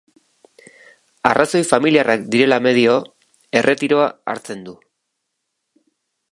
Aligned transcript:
Arrazoi 1.31 1.61
familiarrak 1.73 2.25
direla 2.37 2.59
medio, 2.69 2.97
erretiroa 3.61 4.09
hartzen 4.35 4.67
du. 4.71 4.77